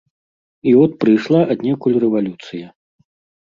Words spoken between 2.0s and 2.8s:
рэвалюцыя.